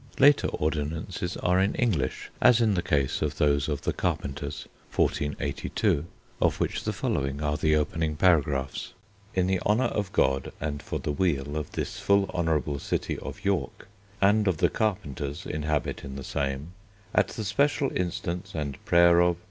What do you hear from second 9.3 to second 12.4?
"In the honour of God, and for the weile of this full